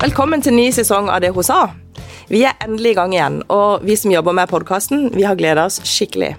[0.00, 1.74] Velkommen til ny sesong av Det hun sa.
[2.32, 5.66] Vi er endelig i gang igjen, og vi som jobber med podkasten, vi har gleda
[5.68, 6.30] oss skikkelig.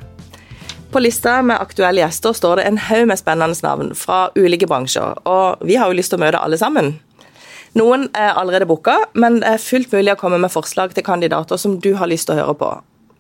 [0.89, 5.21] På lista med aktuelle gjester står det en haug med spennende navn fra ulike bransjer,
[5.29, 6.95] og vi har jo lyst til å møte alle sammen.
[7.77, 11.62] Noen er allerede booka, men det er fullt mulig å komme med forslag til kandidater
[11.62, 12.73] som du har lyst til å høre på.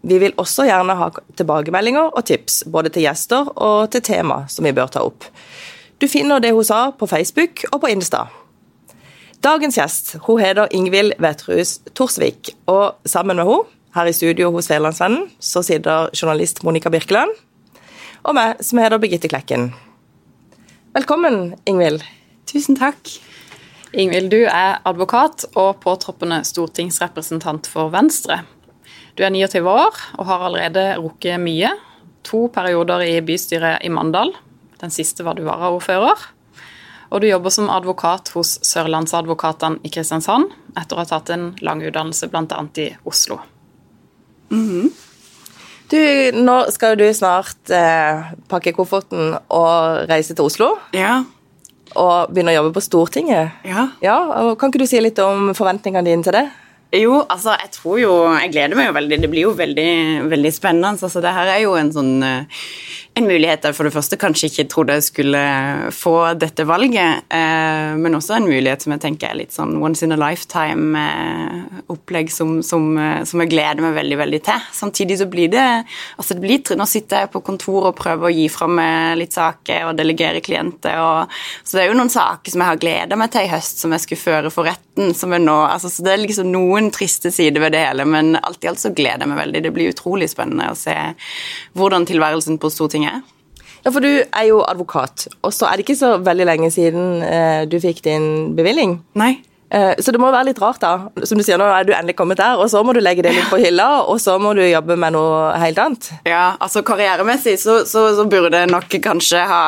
[0.09, 4.65] Vi vil også gjerne ha tilbakemeldinger og tips, både til gjester og til tema som
[4.65, 5.29] vi bør ta opp.
[6.01, 8.25] Du finner det hun sa på Facebook og på Insta.
[9.41, 14.67] Dagens gjest hun heter Ingvild Vetrhus Torsvik, og sammen med henne, her i studio hos
[14.69, 17.31] Fedrelandsvennen, så sitter journalist Monica Birkeland,
[18.21, 19.71] og meg, som heter Birgitte Klekken.
[20.93, 22.05] Velkommen, Ingvild.
[22.45, 23.01] Tusen takk.
[23.97, 28.43] Ingvild, du er advokat og påtroppende stortingsrepresentant for Venstre.
[29.17, 31.73] Du er 29 år og har allerede rukket mye.
[32.29, 34.35] To perioder i bystyret i Mandal.
[34.79, 36.29] Den siste var du varaordfører.
[37.11, 41.83] Og du jobber som advokat hos Sørlandsadvokatene i Kristiansand etter å ha tatt en lang
[41.83, 42.61] utdannelse bl.a.
[42.79, 43.41] i Oslo.
[44.51, 44.91] Mm -hmm.
[45.91, 50.77] Du, nå skal du snart eh, pakke kofferten og reise til Oslo.
[50.95, 51.23] Ja.
[51.95, 53.51] Og begynne å jobbe på Stortinget.
[53.67, 53.89] Ja.
[53.99, 56.45] ja kan ikke du si litt om forventningene dine til det?
[56.91, 59.21] Jo, altså, jeg tror jo Jeg gleder meg jo veldig.
[59.21, 59.91] Det blir jo veldig,
[60.31, 60.95] veldig spennende.
[60.99, 62.65] Altså, det her er jo en sånn uh,
[63.19, 65.39] en mulighet jeg for det første kanskje ikke trodde jeg skulle
[65.91, 70.05] få dette valget, eh, men også en mulighet som jeg tenker er litt sånn once
[70.05, 74.69] in a lifetime-opplegg eh, som, som, eh, som, jeg gleder meg veldig veldig til.
[74.77, 75.65] Samtidig så blir det
[76.15, 79.35] altså det blir, Nå sitter jeg på kontor og prøver å gi fra meg litt
[79.35, 80.95] saker og delegere klienter.
[81.01, 81.35] Og,
[81.67, 83.91] så det er jo noen saker som jeg har gleda meg til i høst, som
[83.91, 85.11] jeg skulle føre for retten.
[85.17, 88.37] som er nå, altså Så det er liksom noen triste sider ved det hele, men
[88.39, 89.63] alt i alt så gleder jeg meg veldig.
[89.65, 90.95] Det blir utrolig spennende å se
[91.75, 93.37] hvordan tilværelsen på Stortinget Stortinget?
[93.81, 97.23] Ja, for du er jo advokat, og så er det ikke så veldig lenge siden
[97.25, 98.99] eh, du fikk din bevilling.
[99.17, 99.39] Nei.
[99.71, 101.09] Eh, så det må være litt rart, da.
[101.25, 103.33] Som du sier, nå er du endelig kommet der, og så må du legge det
[103.33, 106.11] litt på hylla, og så må du jobbe med noe helt annet.
[106.29, 109.63] Ja, altså karrieremessig så, så, så burde jeg nok kanskje ha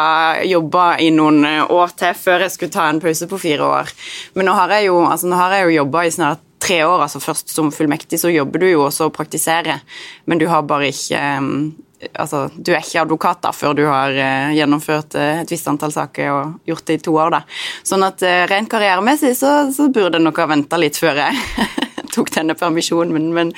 [0.45, 3.93] jobba i noen år til før jeg skulle ta en pause på fire år.
[4.37, 5.31] Men nå har jeg jo, altså,
[5.63, 9.09] jo jobba i snart tre år, altså først som fullmektig, så jobber du jo også
[9.09, 9.81] og praktiserer,
[10.25, 11.23] men du har bare ikke
[12.13, 15.93] altså, du er ikke advokat da, før du har uh, gjennomført uh, et visst antall
[15.95, 17.33] saker og gjort det i to år.
[17.37, 17.41] da.
[17.85, 21.67] Sånn at uh, rent karrieremessig så, så burde jeg nok ha venta litt før jeg
[22.15, 23.53] tok denne permisjonen, men, men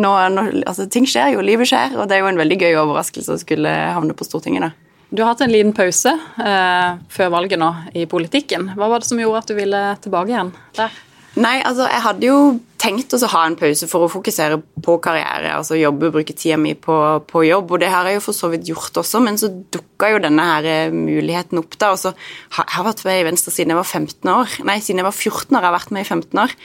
[0.00, 2.78] nå, nå, altså, ting skjer jo, livet skjer, og det er jo en veldig gøy
[2.84, 4.70] overraskelse å skulle havne på Stortinget.
[4.70, 4.88] da.
[5.10, 8.74] Du har hatt en liten pause eh, før valget nå i politikken.
[8.76, 10.98] Hva var det som gjorde at du ville tilbake igjen der?
[11.36, 12.38] Nei, altså jeg hadde jo
[12.78, 16.72] tenkt å ha en pause for å fokusere på karriere, altså jobbe, bruke tida mi
[16.78, 16.94] på,
[17.28, 20.12] på, jobb, og det har jeg jo for så vidt gjort også, men så dukka
[20.14, 22.14] jo denne her eh, muligheten opp da, og så
[22.56, 25.18] har jeg vært med i Venstre siden jeg var 15 år, nei, siden jeg var
[25.18, 26.56] 14 år, jeg har vært med i 15 år,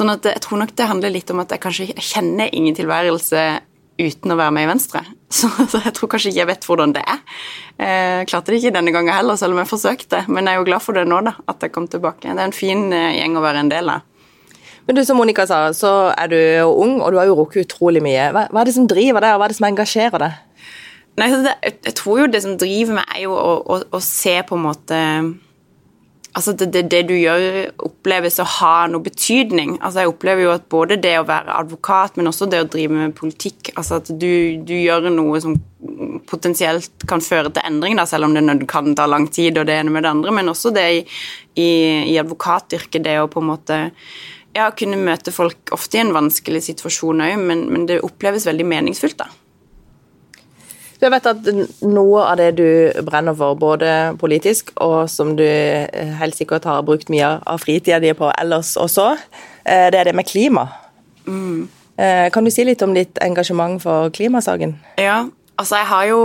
[0.00, 3.46] sånn at jeg tror nok det handler litt om at jeg kanskje kjenner ingen tilværelse
[4.02, 5.02] uten å være med i Venstre.
[5.32, 7.20] Så, så, jeg tror kanskje ikke jeg vet hvordan det er.
[7.80, 10.66] Eh, klarte det ikke denne gangen heller, selv om jeg forsøkte, men jeg er jo
[10.68, 12.26] glad for det nå, da, at jeg kom tilbake.
[12.28, 14.04] Det er en fin eh, gjeng å være en del av.
[14.86, 18.02] Men du, som Monica sa, så er du ung, og du har jo rukket utrolig
[18.04, 18.30] mye.
[18.34, 20.40] Hva, hva, er det som driver deg, og hva er det som engasjerer deg?
[21.20, 21.54] Nei, det,
[21.84, 24.68] Jeg tror jo det som driver meg, er jo å, å, å se på en
[24.70, 25.00] måte
[26.32, 29.74] Altså det, det, det, du gjør, oppleves å ha noe betydning.
[29.84, 32.96] Altså Jeg opplever jo at både det å være advokat, men også det å drive
[32.96, 34.32] med politikk Altså at du,
[34.64, 35.58] du gjør noe som
[36.30, 39.76] potensielt kan føre til endring, da, selv om det kan ta lang tid, og det
[39.76, 41.00] ene med det andre, men også det i,
[41.58, 41.70] i,
[42.14, 43.78] i advokatyrket, det å på en måte
[44.56, 48.66] ja, kunne møte folk ofte i en vanskelig situasjon òg, men, men, det oppleves veldig
[48.68, 49.30] meningsfullt, da.
[51.02, 51.48] Du vet at
[51.82, 52.66] noe av det du
[53.02, 57.98] brenner for, både politisk og som du eh, helt sikkert har brukt mye av fritida
[58.02, 59.08] di på ellers også,
[59.64, 60.68] eh, det er det med klima.
[61.26, 61.66] Mm.
[61.98, 64.76] Eh, kan du si litt om ditt engasjement for klimasaken?
[65.02, 65.24] Ja,
[65.58, 66.22] altså jeg har jo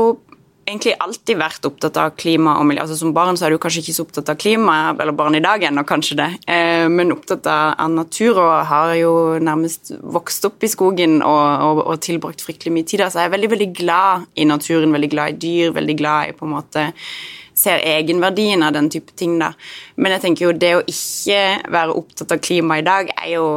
[0.68, 2.84] egentlig alltid vært opptatt av klima og miljø.
[2.84, 5.44] Altså Som barn så er du kanskje ikke så opptatt av klima, eller barn i
[5.44, 10.64] dag ennå, kanskje det, eh, men opptatt av, natur og har jo nærmest vokst opp
[10.64, 13.14] i skogen og, og, og tilbrakt fryktelig mye tid der.
[13.14, 16.38] Så jeg er veldig, veldig glad i naturen, veldig glad i dyr, veldig glad i
[16.38, 16.88] på en måte
[17.58, 19.54] ser egenverdien av den type ting, da.
[19.98, 23.48] Men jeg tenker jo det å ikke være opptatt av klima i dag, er jo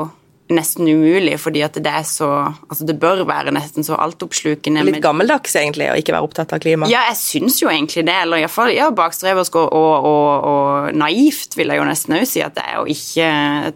[0.54, 2.30] nesten umulig, fordi at det er så
[2.70, 4.84] Altså, det bør være nesten så altoppslukende.
[4.86, 6.88] Litt gammeldags, egentlig, å ikke være opptatt av klima?
[6.90, 8.14] Ja, jeg syns jo egentlig det.
[8.24, 12.44] Eller iallfall ja, bakstreversk og, og, og, og, naivt, vil jeg jo nesten òg si
[12.44, 13.30] at det er å ikke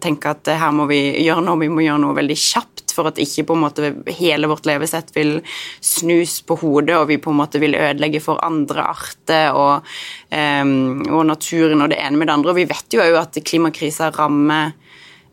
[0.04, 3.18] tenke at her må vi gjøre noe, vi må gjøre noe veldig kjapt for at
[3.22, 5.36] ikke på en måte hele vårt levesett vil
[5.82, 9.90] snus på hodet, og vi på en måte vil ødelegge for andre arter og,
[10.30, 12.54] um, og naturen og det ene med det andre.
[12.54, 14.74] Og vi vet jo òg at klimakrisa rammer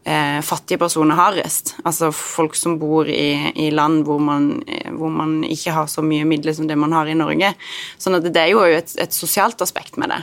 [0.03, 1.75] eh, fattige personer hardest.
[1.83, 4.51] Altså folk som bor i, i land hvor man,
[4.97, 7.53] hvor man, ikke har så mye midler som det man har i Norge.
[8.01, 10.21] Sånn at det er jo et, et sosialt aspekt med det.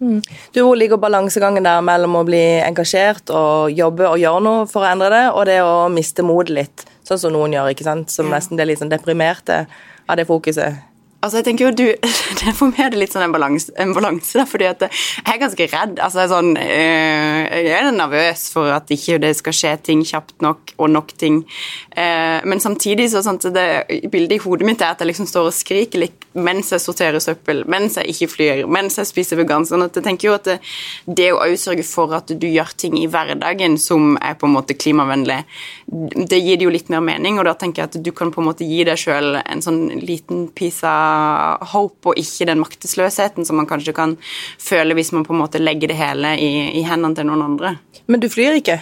[0.00, 0.20] Mm.
[0.54, 4.86] Du, Hvor ligger balansegangen der mellom å bli engasjert og jobbe og gjøre noe for
[4.86, 8.12] å endre det, og det å miste motet litt, sånn som noen gjør, ikke sant?
[8.14, 9.64] som nesten blir litt sånn deprimerte
[10.06, 10.87] av det fokuset?
[11.18, 11.86] Altså, jeg tenker jo, du,
[12.38, 15.66] det For meg er litt sånn en balanse, en balanse fordi at jeg er ganske
[15.72, 15.96] redd.
[15.98, 20.04] Altså, jeg er, sånn, øh, jeg er nervøs for at ikke det skal skje ting
[20.06, 21.40] kjapt nok, og nok ting.
[21.90, 23.66] Eh, men samtidig så sånn, det
[24.12, 27.18] bildet i hodet mitt er at jeg liksom står og skriker litt mens jeg sorterer
[27.18, 29.72] søppel, mens jeg ikke flyr, mens jeg spiser vegansk.
[29.72, 30.58] Sånn at jeg tenker jo at det,
[31.18, 34.78] det å sørge for at du gjør ting i hverdagen som er på en måte
[34.78, 35.40] klimavennlig,
[36.30, 38.44] det gir det jo litt mer mening, og da tenker jeg at du kan på
[38.44, 41.07] en måte gi deg sjøl en sånn liten piece av
[41.72, 44.16] hope, og ikke den maktesløsheten som man kanskje kan
[44.62, 47.76] føle hvis man på en måte legger det hele i, i hendene til noen andre.
[48.06, 48.78] Men du flyr ikke?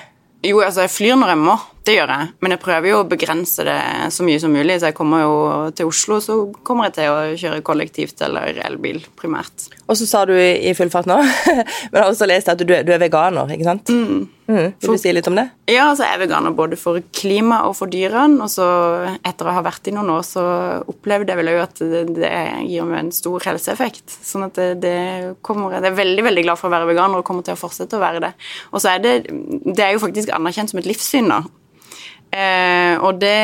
[0.47, 1.57] Jo, altså jeg flyr når jeg må,
[1.87, 2.31] det gjør jeg.
[2.43, 3.81] Men jeg prøver jo å begrense det
[4.15, 4.81] så mye som mulig.
[4.81, 5.35] Så jeg kommer jo
[5.79, 9.69] til Oslo, så kommer jeg til å kjøre kollektivt eller elbil, primært.
[9.87, 12.67] Og så sa du i full fart nå, men jeg har også lest at du,
[12.67, 13.93] du er veganer, ikke sant?
[13.93, 14.27] Mm.
[14.47, 14.75] Mm.
[14.79, 15.45] Vil du si litt om det?
[15.67, 18.39] Ja, altså jeg er veganer både for klima og for dyrene.
[18.45, 18.67] Og så
[19.27, 20.45] etter å ha vært i noen år, så
[20.87, 22.31] opplevde jeg vel òg at det, det,
[22.71, 24.19] gir meg en stor helseeffekt.
[24.27, 24.97] Sånn at det, det
[25.47, 27.99] kommer Jeg er veldig, veldig glad for å være veganer og kommer til å fortsette
[27.99, 28.33] å være det.
[28.73, 31.43] Og så er det Det er jo faktisk anerkjent som et livssyn, da.
[32.31, 33.37] Eh, og det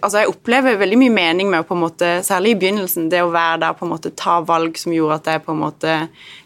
[0.00, 3.20] Altså, jeg opplever veldig mye mening med å på en måte, særlig i begynnelsen, det
[3.22, 5.98] å være der på en måte ta valg som gjorde at jeg på en måte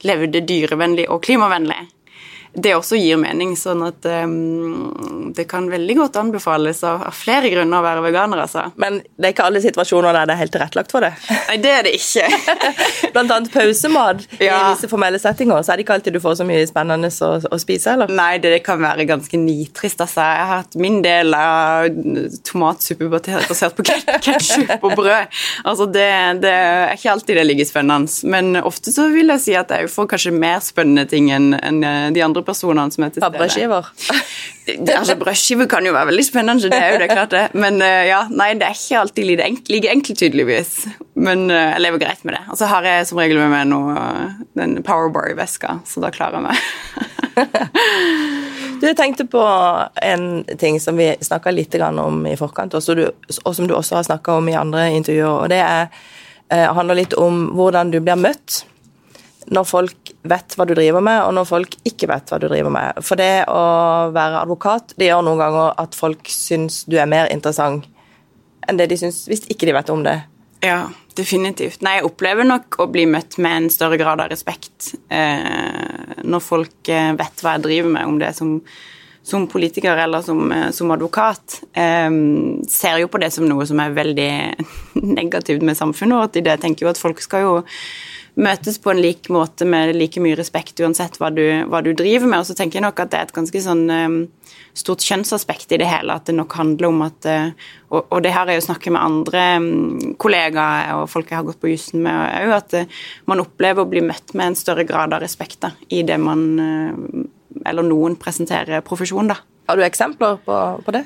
[0.06, 1.78] levde dyrevennlig og klimavennlig
[2.52, 3.54] det også gir mening.
[3.58, 8.42] Sånn at um, det kan veldig godt anbefales av, av, flere grunner å være veganer,
[8.44, 8.66] altså.
[8.80, 11.12] Men det er ikke alle situasjoner der det er helt tilrettelagt for det?
[11.50, 12.26] Nei, det er det ikke.
[13.14, 14.58] Blant annet pausemat ja.
[14.58, 17.30] i visse formelle settinger, så er det ikke alltid du får så mye spennende å,
[17.38, 18.14] å spise, eller?
[18.20, 20.26] Nei, det kan være ganske nitrist, altså.
[20.26, 21.88] Jeg har hatt min del av
[22.46, 25.40] tomatsuppe basert på ketsjup og brød.
[25.64, 26.08] Altså, det,
[26.42, 29.90] det, er ikke alltid det ligger spennende, men ofte så vil jeg si at jeg
[29.92, 31.52] får kanskje mer spennende ting enn
[32.14, 33.38] de andre andre personene som er til stede.
[33.38, 33.90] Brødskiver?
[34.98, 37.46] altså, brødskiver kan jo være veldig spennende, det er jo det, klart det.
[37.54, 40.74] Men uh, ja, nei, det er ikke alltid like, enkelt, like enkelt, tydeligvis.
[41.14, 42.42] Men uh, jeg lever greit med det.
[42.50, 43.96] Og så har jeg som regel med meg noe,
[44.58, 46.56] den Powerbar i veska, så da klarer jeg meg.
[48.80, 49.44] du, jeg tenkte på
[50.04, 54.40] en ting som vi snakka litt om i forkant, og, som du også har snakka
[54.40, 55.88] om i andre intervjuer, og det er,
[56.52, 58.64] uh, handler litt om hvordan du blir møtt
[59.50, 62.70] når folk vet hva du driver med, og når folk ikke vet hva du driver
[62.74, 63.00] med.
[63.02, 63.62] For det å
[64.14, 67.88] være advokat det gjør noen ganger at folk syns du er mer interessant
[68.68, 70.20] enn det de syns hvis ikke de vet om det.
[70.62, 70.84] Ja,
[71.16, 71.80] definitivt.
[71.84, 76.44] Nei, jeg opplever nok å bli møtt med en større grad av respekt eh, når
[76.44, 78.58] folk eh, vet hva jeg driver med, om det er som,
[79.26, 81.62] som politiker eller som, eh, som advokat.
[81.72, 82.12] Eh,
[82.70, 84.30] ser jo på det som noe som er veldig
[85.18, 86.38] negativt med samfunnet vårt.
[86.38, 87.58] I Jeg tenker jo at folk skal jo
[88.40, 92.28] møtes på en lik måte med like mye respekt uansett hva du, hva du driver
[92.28, 92.42] med.
[92.42, 94.18] Og så tenker jeg nok at det er et ganske sånn um,
[94.76, 96.16] stort kjønnsaspekt i det hele.
[96.16, 97.50] At det nok handler om at uh,
[97.90, 101.48] og, og, det har jeg jo snakket med andre um, kollegaer og folk jeg har
[101.48, 104.86] gått på jussen med òg, at uh, man opplever å bli møtt med en større
[104.88, 107.26] grad av respekt da, i det man uh,
[107.66, 109.40] eller noen presenterer profesjon, da.
[109.68, 110.56] Har du eksempler på,
[110.86, 111.04] på det?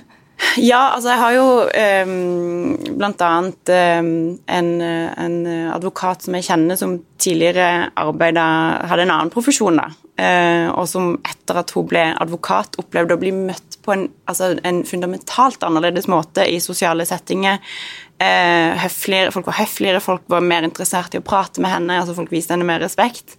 [0.59, 4.09] Ja, altså jeg har jo blant annet um,
[4.51, 5.37] en, en,
[5.75, 8.45] advokat som jeg kjenner som tidligere arbeida
[8.91, 9.89] Hadde en annen profesjon, da.
[10.15, 14.53] Uh, og som etter at hun ble advokat, opplevde å bli møtt på en, altså
[14.63, 17.59] en fundamentalt annerledes måte i sosiale settinger.
[18.15, 21.99] Uh, høfligere, folk var høfligere, folk var mer interessert i å prate med henne.
[21.99, 23.35] altså Folk viste henne mer respekt.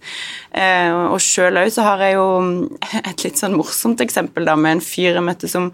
[0.52, 2.28] Uh, og sjøl òg så har jeg jo
[3.00, 5.72] et litt sånn morsomt eksempel da med en fyr jeg møtte som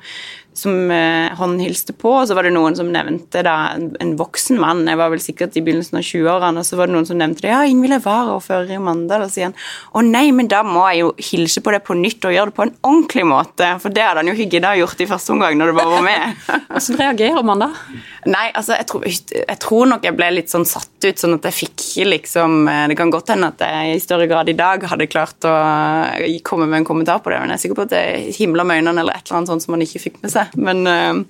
[0.59, 4.59] som han hilste på, og så var det noen som nevnte da, en, en voksen
[4.61, 7.19] mann, jeg var vel sikkert i begynnelsen av 20-årene, og så var det noen som
[7.21, 9.57] nevnte det, ja, Ingvild er varaordfører i Mandal, og sier han
[9.97, 12.57] å nei, men da må jeg jo hilse på det på nytt og gjøre det
[12.59, 15.59] på en ordentlig måte, for det hadde han jo ikke da gjort i første omgang
[15.59, 16.43] når det bare var med.
[16.73, 17.71] Hvordan reagerer man da?
[18.29, 21.49] Nei, altså, jeg tror, jeg tror, nok jeg ble litt sånn satt ut, sånn at
[21.49, 24.85] jeg fikk liksom eh, Det kan godt hende at jeg i større grad i dag
[24.87, 25.55] hadde klart å
[26.21, 28.67] eh, komme med en kommentar på det, men jeg er sikker på at det himla
[28.69, 30.51] med øynene eller et eller annet sånt som man ikke fikk med seg det.
[30.61, 31.23] Men uh,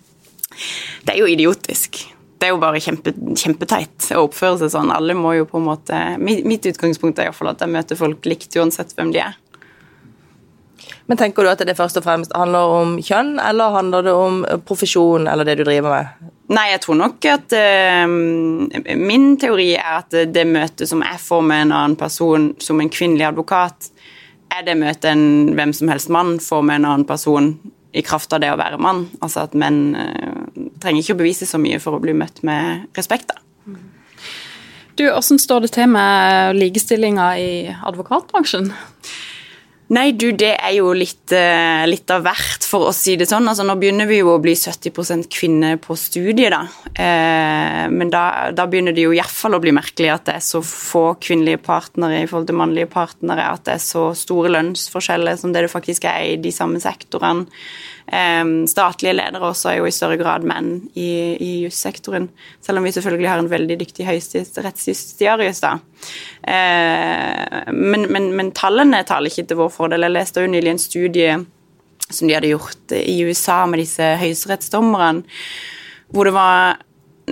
[1.06, 2.02] det er jo idiotisk.
[2.42, 4.90] Det er jo bare kjempe, kjempeteit å oppføre seg sånn.
[4.90, 8.26] Alle må jo på en måte Mitt, mitt utgangspunkt er iallfall at jeg møter folk
[8.26, 9.38] likt uansett hvem de er.
[11.06, 14.40] Men tenker du at det først og fremst handler om kjønn, eller handler det om
[14.66, 16.30] profesjon eller det du driver med?
[16.52, 21.46] Nei, jeg tror nok at uh, Min teori er at det møtet som jeg får
[21.46, 23.92] med en annen person som en kvinnelig advokat,
[24.52, 27.54] er det møtet en hvem som helst mann får med en annen person
[27.92, 29.06] i kraft av det å være mann.
[29.20, 30.44] Altså at menn uh,
[30.82, 33.32] trenger ikke å bevise så mye for å bli møtt med respekt.
[33.32, 33.40] da.
[34.96, 38.72] Du, Hvordan står det til med likestillinga i advokatbransjen?
[39.92, 43.44] Nei, du, det er jo litt, uh, litt, av hvert, for å si det sånn.
[43.50, 46.62] Altså, nå begynner vi jo å bli 70% kvinner på studiet, da.
[46.92, 48.22] Eh, men da,
[48.56, 52.22] da, begynner det jo iallfall å bli merkelig at det er så få kvinnelige partnere
[52.22, 56.08] i forhold til mannlige partnere, at det er så store lønnsforskjeller som det det faktisk
[56.08, 57.44] er i de samme sektorene.
[58.06, 62.28] Statlige ledere også er jo i større grad menn i, i jussektoren,
[62.60, 65.76] selv om vi selvfølgelig har en veldig dyktig høyesterettsjustitiarius, da.
[66.42, 70.04] Uh, men, men, men, tallene taler ikke til vår fordel.
[70.08, 71.36] Jeg leste jo nylig en studie
[72.12, 75.22] som de hadde gjort i USA med disse høyesterettsdommerne,
[76.12, 76.82] hvor det var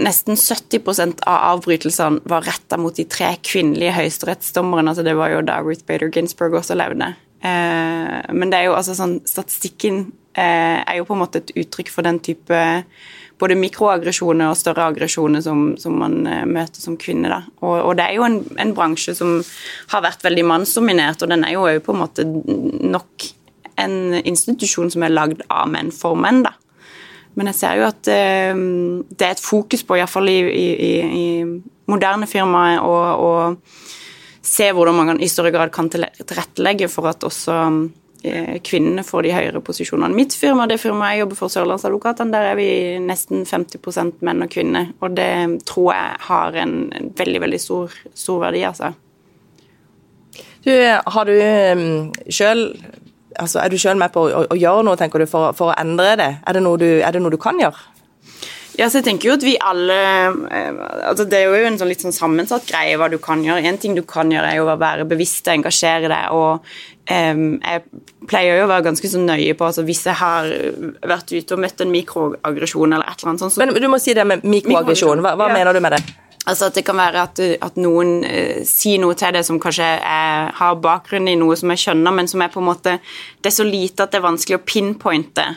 [0.00, 4.94] nesten 70% av avbrytelsene var retta mot de tre kvinnelige høyesterettsdommerne.
[4.94, 7.10] Altså det var jo da Ruth Bader Ginsburg også levde.
[7.42, 11.50] Eh, men det er jo altså sånn Statistikken Eh, er jo på en måte et
[11.58, 12.60] uttrykk for den type
[13.40, 17.30] både mikroaggresjoner og større aggresjoner som, som, man eh, møter som kvinne.
[17.32, 17.42] Da.
[17.64, 19.38] Og, og det er jo en, en, bransje som
[19.92, 23.30] har vært veldig mannsdominert, og den er jo òg på en måte nok
[23.80, 26.42] en institusjon som er lagd av menn for menn.
[26.44, 26.52] da.
[27.38, 28.52] Men jeg ser jo at eh,
[29.14, 30.66] det er et fokus på, iallfall i, i,
[31.22, 31.24] i,
[31.90, 33.56] moderne firmaer, å
[34.46, 39.32] se hvordan man i større grad kan tilrettelegge for at også Eh, kvinnene får de
[39.32, 40.14] høyere posisjonene.
[40.16, 44.50] Mitt firma, det firmaet jeg jobber for, Sørlandsadvokatene, der er vi nesten 50% menn og
[44.52, 44.90] kvinner.
[45.00, 45.30] Og det
[45.68, 46.74] tror jeg har en
[47.16, 48.92] veldig, veldig stor, stor verdi, altså.
[50.64, 52.66] Du, har du um, sjøl
[53.40, 55.78] altså, Er du sjøl med på å, å, gjøre noe, tenker du, for, for å
[55.80, 56.28] endre det?
[56.44, 57.80] Er det, du, er det noe du kan gjøre?
[58.80, 59.96] Ja, så jeg tenker jo at vi alle
[60.48, 60.78] eh,
[61.10, 63.60] altså Det er jo en sånn litt sånn sammensatt greie hva du kan gjøre.
[63.68, 66.32] En ting du kan gjøre, er jo å være bevisst og engasjere deg.
[66.32, 66.64] og
[67.10, 67.84] um, Jeg
[68.30, 70.48] pleier jo å være ganske så nøye på altså Hvis jeg har
[71.12, 74.00] vært ute og møtt en mikroaggresjon eller et eller annet sånt så, Men du må
[74.00, 75.20] si det med mikroaggresjon.
[75.26, 75.60] Hva, hva ja.
[75.60, 76.02] mener du med det?
[76.48, 79.92] Altså at Det kan være at, at noen uh, sier noe til deg som kanskje
[80.00, 82.96] er, har bakgrunn i noe som jeg skjønner, men som er på en måte
[83.36, 85.50] Det er så lite at det er vanskelig å pinpointe.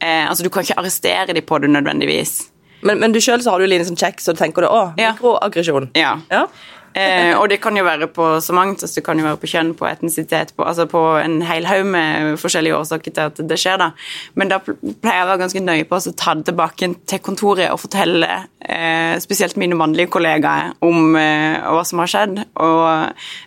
[0.00, 2.49] Eh, altså Du kan ikke arrestere dem på det nødvendigvis.
[2.86, 5.90] Men, men du sjøl har du en sånn kjekk, så tenker du å, mikroaggresjon.
[5.98, 6.14] Ja.
[6.32, 6.46] ja.
[6.94, 8.82] Eh, og det kan jo være på så mangt.
[8.82, 11.86] Altså det kan jo være på kjønn, på etnisitet, på, altså på en hel haug
[11.92, 13.78] med forskjellige årsaker til at det skjer.
[13.82, 13.90] da.
[14.34, 17.70] Men da pleier jeg å være ganske nøye på å ta det tilbake til kontoret
[17.70, 18.30] og fortelle
[18.64, 22.42] eh, spesielt mine mannlige kollegaer om eh, hva som har skjedd.
[22.60, 22.84] Og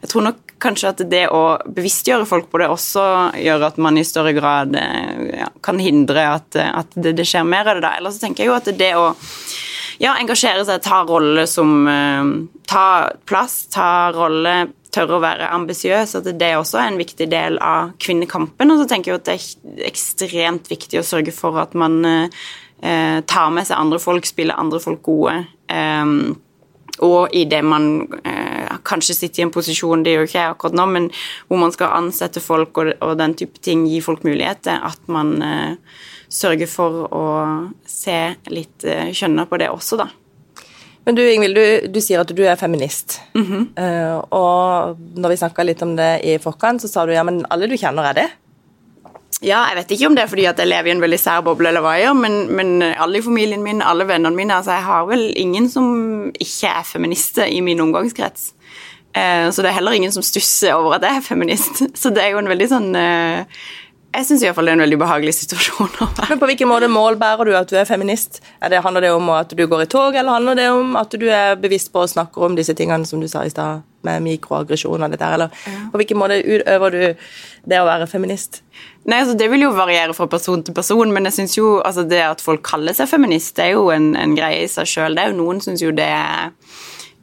[0.04, 3.04] jeg tror nok kanskje at det å bevisstgjøre folk på det også
[3.42, 7.48] gjør at man i større grad eh, ja, kan hindre at, at det, det, skjer
[7.48, 7.86] mer av det.
[7.86, 7.96] da.
[8.00, 9.12] Ellers tenker jeg jo at det å
[10.02, 12.34] ja, engasjere seg, ta rolle som uh,
[12.70, 17.58] Ta plass, ta rolle, tørre å være ambisiøs, at det også er en viktig del
[17.62, 18.72] av kvinnekampen.
[18.72, 23.20] Og så tenker jeg at det er ekstremt viktig å sørge for at man uh,
[23.30, 25.36] tar med seg andre folk, spiller andre folk gode.
[25.68, 26.40] Um,
[27.02, 30.78] og i det man eh, kanskje sitter i en posisjon, det gjør ikke jeg akkurat
[30.78, 31.08] nå, men
[31.48, 35.34] hvor man skal ansette folk og, og den type ting, gi folk muligheter, at man
[35.42, 37.24] eh, sørger for å
[37.90, 38.20] se
[38.54, 40.12] litt eh, kjønner på det også, da.
[41.04, 43.20] Men du Ingvild, du, du sier at du er feminist.
[43.36, 43.64] Mm -hmm.
[43.76, 47.46] uh, og når vi snakka litt om det i forkant, så sa du ja, men
[47.50, 48.30] alle du kjenner er det?
[49.42, 51.44] Ja, jeg vet ikke om det er fordi at jeg lever i en veldig sær
[51.46, 54.76] boble, eller hva jeg gjør, men, men, alle i familien min, alle vennene mine altså
[54.78, 55.88] Jeg har vel ingen som
[56.32, 58.52] ikke er feminister i min omgangskrets.
[59.14, 61.84] Eh, så det er heller ingen som stusser over at jeg er feminist.
[62.02, 63.44] Så det er jo en veldig sånn eh,
[64.14, 65.96] jeg syns det er en veldig behagelig situasjon.
[66.30, 68.44] Men På hvilken måte målbærer du at du er feminist?
[68.62, 71.16] Er det, handler det om at du går i tog, eller handler det om at
[71.18, 74.22] du er bevisst på å snakke om disse tingene som du sa i stad, med
[74.22, 75.80] mikroaggresjon og dette her, eller ja.
[75.90, 77.04] på hvilken måte utøver du
[77.72, 78.62] det å være feminist?
[79.04, 82.06] Nei, altså Det vil jo variere fra person til person, men jeg synes jo altså
[82.08, 85.20] det at folk kaller seg feminist, det er jo en, en greie i seg sjøl.
[85.36, 86.54] Noen syns jo det er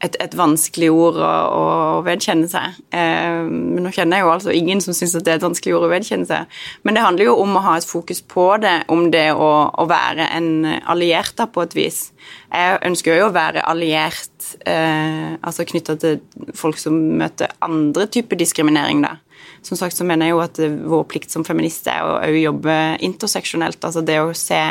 [0.00, 1.64] et, et, vanskelig ord å, å
[2.06, 2.76] vedkjenne seg.
[2.96, 5.86] Eh, men nå kjenner jeg jo altså ingen som syns det er et vanskelig ord
[5.88, 6.60] å vedkjenne seg.
[6.84, 9.88] Men det handler jo om å ha et fokus på det, om det å, å
[9.90, 12.02] være en alliert da, på et vis.
[12.48, 16.20] Jeg ønsker jo å være alliert eh, altså knytta til
[16.56, 19.18] folk som møter andre typer diskriminering, da.
[19.62, 23.82] Som sagt så mener jeg jo at vår plikt som feminist er å jobbe interseksjonelt,
[23.84, 24.62] altså det å se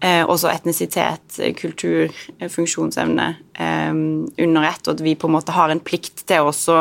[0.00, 2.12] Eh, også etnisitet, kultur,
[2.52, 3.94] funksjonsevne eh,
[4.44, 6.80] under ett, og at vi på en måte har en plikt til å også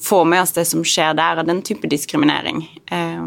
[0.00, 2.62] få med oss det som skjer der, av den type diskriminering.
[2.88, 3.26] Eh,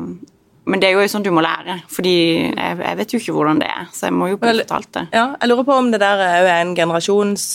[0.68, 2.16] men det er jo sånn du må lære, fordi
[2.50, 3.86] jeg, jeg, vet jo ikke hvordan det er.
[3.94, 5.06] Så jeg må jo bli fortalt det.
[5.14, 7.46] Ja, jeg lurer på om det der er en generasjons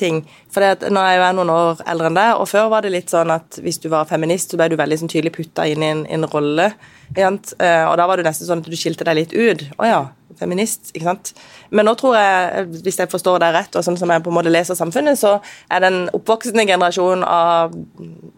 [0.00, 0.22] ting.
[0.52, 3.12] For nå er jo jeg noen år eldre enn deg, og før var det litt
[3.12, 5.92] sånn at hvis du var feminist, så ble du veldig sånn, tydelig putta inn i
[5.92, 6.72] en, en rolle.
[7.14, 7.52] Jent?
[7.60, 9.60] og da var det nesten sånn at du skilte deg litt ut.
[9.78, 9.98] Å ja,
[10.38, 11.32] feminist, ikke sant.
[11.74, 14.38] Men nå tror jeg, hvis jeg forstår deg rett, og sånn som jeg på en
[14.38, 15.36] måte leser samfunnet, så
[15.72, 17.74] er den oppvoksende generasjon av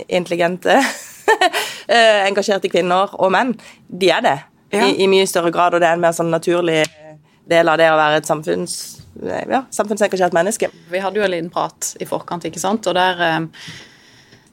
[0.06, 0.76] intelligente,
[1.94, 3.54] eh, engasjerte kvinner og menn,
[3.88, 4.36] de er det.
[4.74, 4.84] Ja.
[4.84, 6.82] I, I, mye større grad, og det er en mer sånn naturlig
[7.46, 8.80] del av det å være et samfunns,
[9.24, 10.70] ja, samfunnsengasjert menneske.
[10.90, 13.38] Vi hadde jo en liten prat i forkant, ikke sant, og der eh,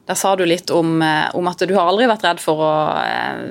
[0.04, 2.72] der sa du litt om, eh, om, at du har aldri vært redd for å
[3.00, 3.44] eh,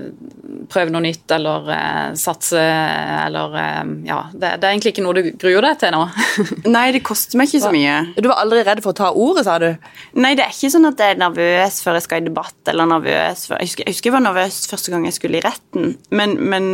[0.73, 3.57] prøve noe nytt eller eh, satse eller
[4.05, 6.03] Ja, det, det, er egentlig ikke noe du gruer deg til nå?
[6.75, 7.97] Nei, det koster meg ikke så mye.
[8.19, 9.71] Du var aldri redd for å ta ordet, sa du?
[10.21, 12.91] Nei, det er ikke sånn at jeg er nervøs før jeg skal i debatt eller
[12.91, 15.97] nervøs før Jeg husker jeg, husker jeg var nervøs første gang jeg skulle i retten,
[16.13, 16.69] men, men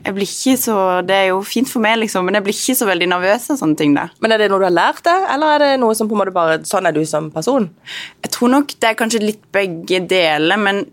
[0.00, 0.76] jeg blir ikke så
[1.06, 3.60] Det er jo fint for meg, liksom, men jeg blir ikke så veldig nervøs av
[3.60, 3.96] sånne ting.
[3.96, 4.08] da.
[4.20, 6.22] Men er det noe du har lært deg, eller er det noe som på en
[6.22, 7.68] måte bare Sånn er du som person?
[8.24, 10.84] Jeg tror nok det er kanskje litt begge deler, men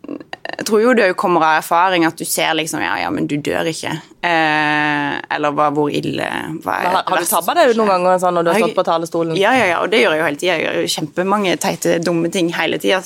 [0.57, 3.35] jeg tror jo det kommer av erfaring at du ser liksom Ja, ja, men du
[3.43, 3.91] dør ikke.
[4.25, 6.25] Eh, eller hva, hvor ille
[6.63, 8.85] hva er, Har, har du tabba deg noen ganger sånn når du har stått på
[8.87, 9.37] talerstolen?
[9.39, 10.55] Ja, ja, ja, og det gjør jeg jo hele tida.
[10.55, 13.01] Jeg gjør jo kjempemange teite, dumme ting hele tida.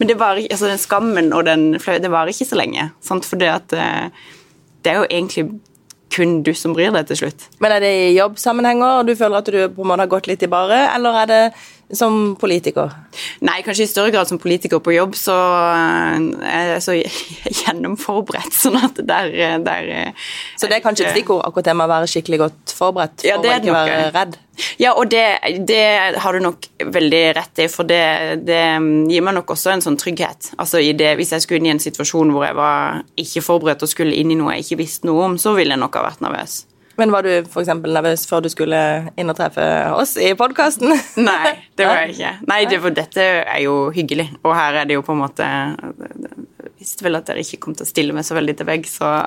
[0.00, 2.90] Men det var, altså, den skammen og den flaue, det varer ikke så lenge.
[3.04, 3.28] Sant?
[3.28, 4.28] For det at eh,
[4.78, 5.48] Det er jo egentlig
[6.14, 7.48] kun du som bryr deg til slutt.
[7.62, 10.44] Men er det i jobbsammenhenger du føler at du på en måte har gått litt
[10.44, 11.42] i bare, eller er det
[11.96, 12.92] som politiker?
[13.44, 16.96] Nei, kanskje i større grad som politiker på jobb, så eh, er jeg så
[17.62, 18.56] gjennomforberedt.
[18.56, 19.32] sånn at der,
[19.64, 19.88] der
[20.58, 23.30] Så det er kanskje et stikkord, akkurat det med å være skikkelig godt forberedt for
[23.30, 24.38] ja, å ikke være redd?
[24.78, 25.24] Ja, og det,
[25.68, 25.82] det,
[26.22, 28.02] har du nok veldig rett i, for det,
[28.46, 28.62] det,
[29.10, 30.52] gir meg nok også en sånn trygghet.
[30.58, 33.92] Altså det, Hvis jeg skulle inn i en situasjon hvor jeg var ikke forberedt og
[33.92, 36.24] skulle inn i noe jeg ikke visste noe om, så ville jeg nok ha vært
[36.24, 36.60] nervøs.
[36.98, 37.68] Men var du f.eks.
[37.86, 38.78] nervøs før du skulle
[39.14, 40.90] inn og treffe oss i podkasten?
[41.28, 42.32] Nei, det var jeg ikke.
[42.50, 45.46] Nei, det, for dette er jo hyggelig, og her er det jo på en måte
[46.78, 49.14] visste vel at dere ikke kom til å stille meg så veldig til vegg, så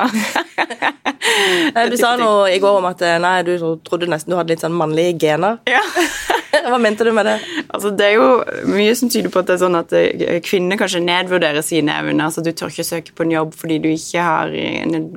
[1.92, 3.54] Du sa noe i går om at nei, du
[3.86, 5.60] trodde nesten du hadde litt sånn mannlige gener.
[5.70, 5.82] Ja.
[6.52, 7.38] Hva mente du med det?
[7.72, 10.80] Altså, det er jo mye som tyder på at det er sånn at eh, kvinner
[10.80, 12.28] kanskje nedvurderer sine evner.
[12.28, 14.52] Altså, du tør ikke søke på en jobb fordi du ikke har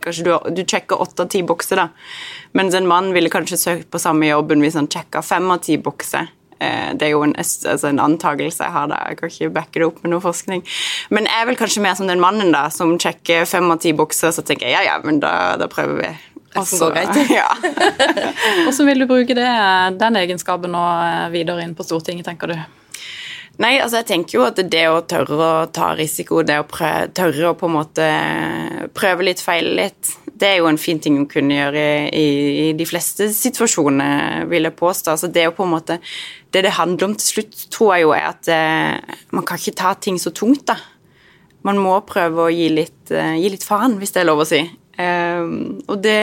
[0.05, 1.89] Kanskje du, du sjekker åtte av ti bokser, da.
[2.57, 5.77] Mens en mann ville kanskje søkt på samme jobben hvis han sjekka fem av ti
[5.83, 6.31] bokser.
[6.65, 9.01] Eh, det er jo en, altså en antakelse jeg har, da.
[9.11, 10.65] jeg kan ikke backe det opp med noe forskning.
[11.15, 13.95] Men jeg er vel kanskje mer som den mannen da, som sjekker fem av ti
[13.97, 16.15] bukser, så tenker jeg ja, ja, men da, da prøver vi.
[16.55, 16.93] Også,
[17.35, 17.49] ja.
[18.65, 19.51] Hvordan vil du bruke det,
[19.99, 22.59] den egenskapen nå eh, videre inn på Stortinget, tenker du?
[23.63, 27.07] Nei, altså jeg tenker jo at det å tørre å ta risiko, det å prøve,
[27.15, 28.07] tørre å på en måte
[28.99, 32.25] prøve litt, feile litt, det er jo en fin ting å kunne gjøre i,
[32.65, 35.15] i de fleste situasjoner, vil jeg påstå.
[35.15, 36.01] Altså det å på en måte
[36.55, 39.75] Det det handler om til slutt, tror jeg jo er at eh, man kan ikke
[39.81, 40.77] ta ting så tungt, da.
[41.67, 44.47] Man må prøve å gi litt, eh, gi litt faen, hvis det er lov å
[44.47, 44.61] si.
[44.63, 45.43] Eh,
[45.91, 46.21] og det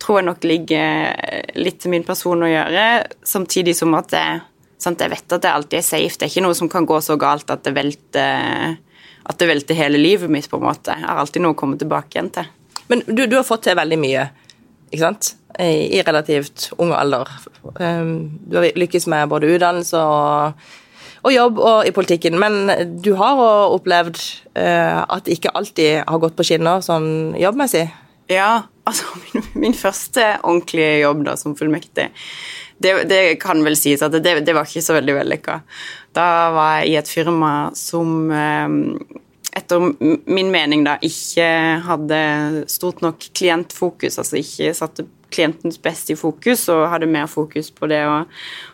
[0.00, 2.84] tror jeg nok ligger litt til min person å gjøre,
[3.26, 4.38] samtidig som at jeg,
[4.80, 6.14] sant, jeg vet at det alltid er safe.
[6.14, 8.78] Det er ikke noe som kan gå så galt at det velter,
[9.26, 10.94] at det velter hele livet mitt, på en måte.
[10.94, 12.46] Jeg har alltid noe å komme tilbake igjen til.
[12.92, 14.28] Men du, du har fått til veldig mye,
[14.90, 15.34] ikke sant?
[15.60, 17.28] I, relativt ung alder.
[17.80, 20.68] Um, du har lykkes med både utdannelse og
[21.20, 22.38] og jobb og i politikken.
[22.40, 22.70] Men
[23.04, 23.40] du har
[23.74, 24.20] opplevd
[24.56, 27.86] uh, at det ikke alltid har gått på skinner sånn jobbmessig?
[28.30, 32.10] Ja, altså min, min første ordentlige jobb da som fullmektig,
[32.80, 35.58] det, det kan vel sies at det, det var ikke så veldig vellykka.
[36.16, 38.78] Da var jeg i et firma som um,
[39.56, 39.92] etter
[40.30, 41.46] min mening da ikke
[41.86, 42.20] hadde
[42.70, 47.88] stort nok klientfokus, altså ikke satte klientens beste i fokus og hadde mer fokus på
[47.90, 48.16] det å,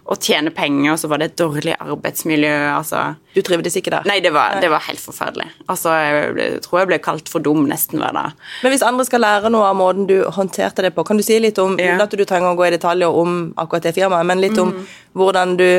[0.08, 2.54] å tjene penger, og så var det et dårlig arbeidsmiljø.
[2.72, 3.02] Altså.
[3.36, 4.08] Du trivdes ikke der?
[4.08, 5.48] Nei, det var, det var helt forferdelig.
[5.66, 8.48] Altså, jeg, ble, jeg, tror jeg ble kalt for dum nesten hver dag.
[8.64, 11.38] Men hvis andre skal lære noe av måten du håndterte det på, kan du si
[11.42, 11.92] litt om, ja.
[11.92, 14.72] uten at du trenger å gå i detaljer om akkurat det firmaet, men litt om
[14.72, 14.90] mm.
[15.20, 15.70] hvordan du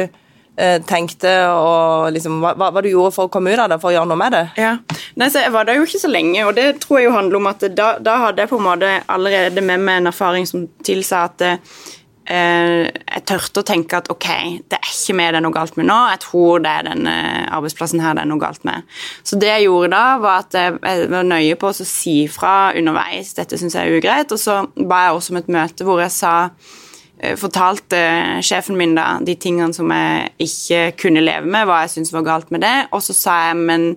[0.89, 3.97] tenkte og liksom, hva, hva, du gjorde for å komme ut av det, for å
[3.97, 4.45] gjøre noe med det?
[4.57, 4.77] Ja,
[5.17, 7.39] Nei, så Jeg var der jo ikke så lenge, og det tror jeg jo handler
[7.39, 10.65] om at da, da hadde jeg på en måte allerede med meg en erfaring som
[10.85, 14.27] tilsa at eh, jeg tørte å tenke at ok,
[14.69, 17.15] det er ikke meg det er noe galt med nå, jeg tror det er denne
[17.59, 18.97] arbeidsplassen her det er noe galt med.
[19.21, 23.33] Så det jeg gjorde da, var at jeg var nøye på å si fra underveis
[23.37, 26.17] dette syns jeg er ugreit, og så ba jeg også om et møte hvor jeg
[26.17, 26.86] sa Eh,
[27.39, 27.99] fortalte
[28.45, 32.25] sjefen min da, de tingene som jeg ikke kunne leve med, hva jeg syntes var
[32.27, 33.87] galt med det, og så sa jeg men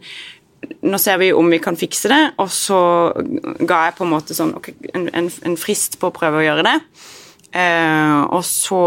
[0.85, 2.81] nå ser vi om vi kan fikse det, og så
[3.67, 6.67] ga jeg på en måte sånn okay, en, en, frist på å prøve å gjøre
[6.67, 6.77] det.
[7.51, 8.81] Eh, og så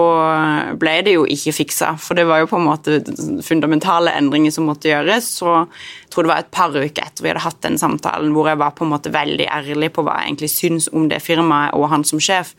[0.80, 3.00] ble det jo ikke fiksa, for det var jo på en måte
[3.44, 5.28] fundamentale endringer som måtte gjøres.
[5.42, 8.48] Så jeg tror det var et par uker etter vi hadde hatt den samtalen hvor
[8.48, 11.76] jeg var på en måte veldig ærlig på hva jeg egentlig syns om det firmaet
[11.76, 12.54] og han som sjef,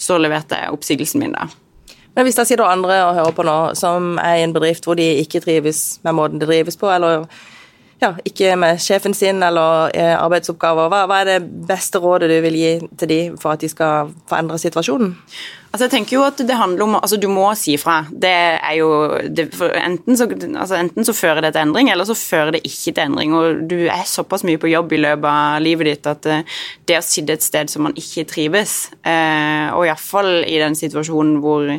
[0.00, 1.50] så leverte jeg oppsigelsen min da.
[2.16, 4.98] Men hvis det sitter andre og hører på nå, som er i en bedrift hvor
[4.98, 7.28] de ikke trives med måten det drives på, eller
[8.00, 10.88] ja, ikke med sjefen sin eller eh, arbeidsoppgaver.
[10.92, 14.12] Hva, hva, er det beste rådet du vil gi til de for at de skal
[14.30, 15.14] forandre situasjonen?
[15.70, 18.00] Altså jeg tenker jo at det handler om, altså Du må si fra.
[18.10, 18.90] Det er jo,
[19.30, 19.46] det,
[19.78, 23.04] enten, så, altså enten, så, fører det til endring, eller så fører det ikke til
[23.04, 23.34] endring.
[23.38, 26.42] og Du er såpass mye på jobb i løpet av livet ditt at eh,
[26.90, 31.38] det å sitte et sted som man ikke trives, eh, og iallfall i den situasjonen
[31.44, 31.70] hvor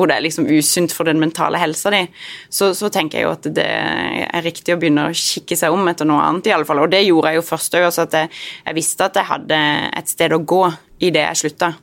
[0.00, 2.04] hvor det er liksom usunt for den mentale helsa di,
[2.48, 5.90] så, så, tenker jeg jo at det er riktig å begynne å kikke seg om
[5.90, 6.80] etter noe annet, i alle fall.
[6.84, 8.30] Og det gjorde jeg jo først òg, jeg,
[8.64, 9.60] jeg, visste at jeg hadde
[10.00, 10.62] et sted å gå
[11.04, 11.74] i det jeg slutta.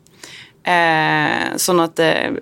[0.68, 2.34] Eh, sånn at eh,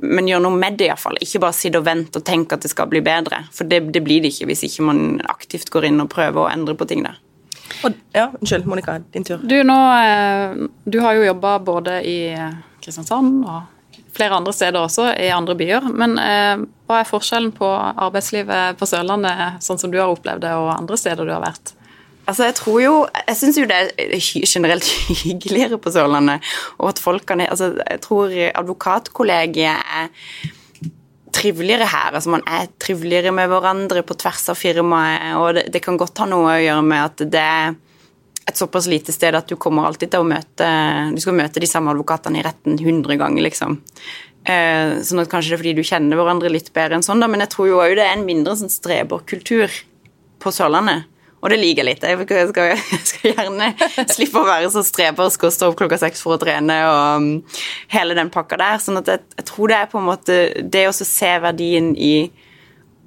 [0.00, 1.18] Men gjør noe med det, iallfall.
[1.20, 3.42] Ikke bare sitte og vente og tenke at det skal bli bedre.
[3.52, 6.48] For det, det blir det ikke hvis ikke man aktivt går inn og prøver å
[6.52, 7.18] endre på ting der.
[7.84, 9.42] Og, ja, Unnskyld, Monica, din tur.
[9.44, 12.16] Du, nå, eh, du har jo jobba både i
[12.80, 15.90] Kristiansand og flere andre steder også, i andre byer.
[15.92, 20.54] Men eh, hva er forskjellen på arbeidslivet på Sørlandet, sånn som du har opplevd det,
[20.56, 21.74] og andre steder du har vært?
[22.30, 22.94] Altså, Jeg tror jo,
[23.26, 24.86] jeg syns jo det er generelt
[25.24, 26.46] hyggeligere på Sørlandet.
[26.78, 30.08] og at folk kan, altså, Jeg tror advokatkollegiet er
[31.34, 32.14] triveligere her.
[32.14, 35.36] altså Man er triveligere med hverandre på tvers av firmaet.
[35.36, 37.78] og det, det kan godt ha noe å gjøre med at det er
[38.50, 40.66] et såpass lite sted at du kommer alltid til å møte
[41.14, 43.78] Du skal møte de samme advokatene i retten 100 ganger, liksom.
[44.48, 47.28] Eh, sånn at kanskje det er fordi du kjenner hverandre litt bedre enn sånn, da,
[47.28, 49.74] men jeg tror jo òg det er en mindre sånn streberkultur
[50.40, 51.04] på Sørlandet.
[51.40, 52.04] Og det liker jeg litt.
[52.04, 52.20] Jeg
[52.52, 53.70] skal, jeg skal, gjerne
[54.12, 57.30] slippe å være så strebersk og stå opp klokka seks for å trene og um,
[57.94, 58.80] hele den pakka der.
[58.82, 62.14] sånn at jeg, jeg tror det er på en måte det å se verdien i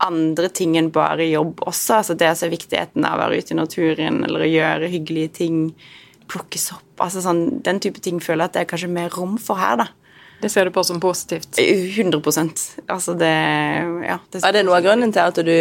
[0.03, 1.99] andre ting enn bare jobb også.
[2.01, 5.59] altså Det se viktigheten av å være ute i naturen eller å gjøre hyggelige ting.
[6.31, 6.87] Plukke sopp.
[6.97, 9.77] altså sånn, Den type ting føler jeg at det er kanskje mer rom for her.
[9.83, 9.87] da.
[10.41, 11.55] Det ser du på som positivt?
[11.55, 12.19] 100
[12.87, 13.31] altså det,
[14.03, 15.53] ja, det Er det noe av grunnen til at du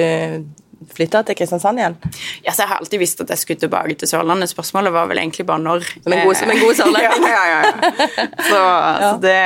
[0.97, 1.97] flytta til Kristiansand igjen?
[2.45, 4.51] Ja, så Jeg har alltid visst at jeg skulle tilbake til Sørlandet.
[4.53, 5.87] Spørsmålet var vel egentlig bare når.
[6.03, 7.27] Som en god, som en god sørlending.
[7.37, 9.11] ja, ja, ja, Så, ja.
[9.11, 9.37] så det,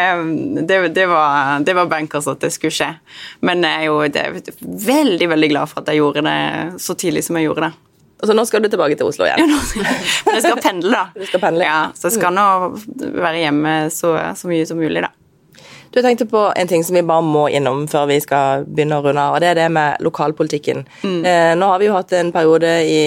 [0.68, 2.92] det, det, var, det var bankers at det skulle skje.
[3.46, 4.38] Men jeg er jo er
[4.86, 6.38] veldig veldig glad for at jeg gjorde det
[6.82, 7.74] så tidlig som jeg gjorde det.
[8.16, 9.42] Og så nå skal du tilbake til Oslo igjen?
[9.44, 9.60] Ja,
[10.24, 11.04] Men jeg skal pendle, da.
[11.12, 11.66] Du skal pendle.
[11.68, 12.46] Ja, Så jeg skal nå
[13.20, 15.12] være hjemme så, så mye som mulig, da.
[15.96, 19.04] Du tenkte på en ting som vi bare må innom før vi skal begynne å
[19.06, 20.82] runde av, og det er det med lokalpolitikken.
[21.00, 21.22] Mm.
[21.24, 22.98] Eh, nå har vi jo hatt en periode i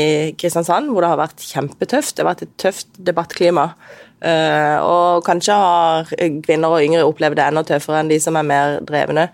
[0.41, 2.15] Kristiansand hvor det har vært kjempetøft.
[2.17, 3.67] Det har vært et tøft debattklima.
[4.25, 6.09] Eh, og kanskje har
[6.47, 9.29] kvinner og yngre opplevd det enda tøffere enn de som er mer drevne.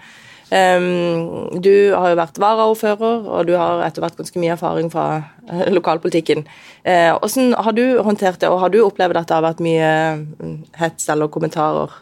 [0.52, 5.06] Um, du har jo vært varaordfører, og du har etter hvert ganske mye erfaring fra
[5.48, 6.44] uh, lokalpolitikken.
[6.84, 9.94] Uh, hvordan har du håndtert det, og har du opplevd at det har vært mye
[10.20, 11.96] mm, hets eller kommentarer?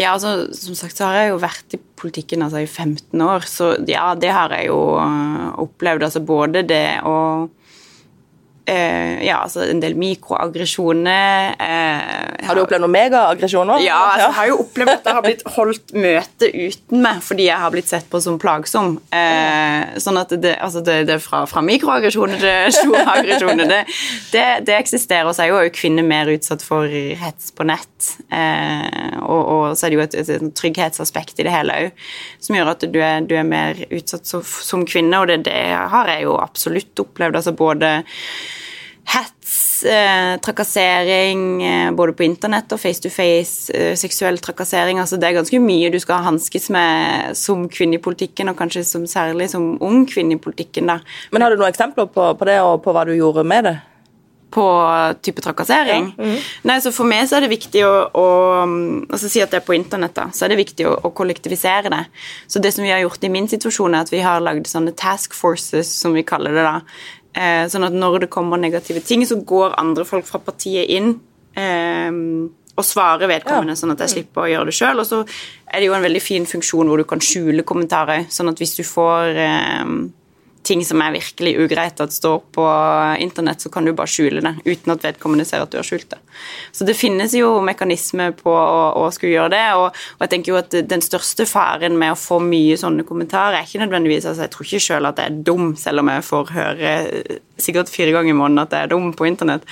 [0.00, 3.44] Ja, altså, Som sagt så har jeg jo vært i politikken altså, i 15 år,
[3.48, 6.06] så ja, det har jeg jo øh, opplevd.
[6.08, 7.16] Altså både det å
[8.66, 11.54] eh, ja, altså en del mikroaggresjoner.
[11.60, 13.82] Uh, har du opplevd noen megaaggresjoner?
[13.84, 17.46] Ja, altså, jeg har jo opplevd at jeg har blitt holdt møte uten meg fordi
[17.48, 18.96] jeg har blitt sett på som plagsom.
[19.14, 23.80] Uh, sånn at det, altså det, det fra, fra mikroaggresjoner til store aggresjoner, det,
[24.34, 25.28] det, det, eksisterer.
[25.30, 27.88] Og så er jo kvinner mer utsatt for hets på nett.
[28.30, 32.04] Og, og, så er det jo et, et, et trygghetsaspekt i det hele òg,
[32.42, 35.58] som gjør at du er, du er mer utsatt som, som kvinne, og det, det
[35.92, 37.38] har jeg jo absolutt opplevd.
[37.40, 37.92] altså både
[39.04, 44.98] hets, eh, trakassering eh, både på internett og face to face, eh, seksuell trakassering.
[44.98, 48.84] altså Det er ganske mye du skal hanskes med som kvinne i politikken, og kanskje
[48.84, 50.86] som, særlig som ung kvinne i politikken.
[50.86, 51.00] da.
[51.32, 53.78] Men Har du noen eksempler på, på, det, og på hva du gjorde med det?
[54.50, 54.66] På
[55.22, 56.14] type trakassering?
[56.18, 56.24] Ja.
[56.24, 56.42] Mm -hmm.
[56.62, 58.26] Nei, så For meg så er det viktig å, å
[59.12, 61.88] altså si at det er på internett, da, så er det viktig å, å, kollektivisere
[61.88, 62.04] det.
[62.46, 64.92] Så det som vi har gjort i min situasjon, er at vi har lagd sånne
[64.92, 66.62] task forces, som vi kaller det.
[66.62, 66.80] da,
[67.30, 71.12] Eh, sånn at når det kommer negative ting, så går andre folk fra partiet inn
[71.54, 72.10] eh,
[72.80, 73.78] og svarer vedkommende, ja.
[73.78, 75.02] sånn at jeg slipper å gjøre det sjøl.
[75.02, 78.50] Og så er det jo en veldig fin funksjon hvor du kan skjule kommentarer, sånn
[78.52, 79.94] at hvis du får eh,
[80.62, 82.64] ting som er virkelig ugreit at står på
[83.22, 86.10] internett, så kan du bare skjule det uten at vedkommende ser at du har skjult
[86.12, 86.20] det.
[86.76, 90.52] Så det finnes jo mekanismer på å, å skulle gjøre det, og, og, jeg tenker
[90.52, 94.46] jo at den største faren med å få mye sånne kommentarer er ikke nødvendigvis altså
[94.46, 96.94] Jeg tror ikke sjøl at jeg er dum, selv om jeg får høre
[97.60, 99.66] sikkert fire ganger i måneden at jeg er dum på internett.